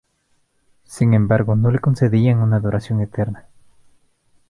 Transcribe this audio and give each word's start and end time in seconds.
Sin 0.85 1.13
embargo 1.13 1.55
no 1.55 1.69
le 1.69 1.77
concedían 1.77 2.39
una 2.39 2.59
duración 2.59 3.01
eterna. 3.01 3.45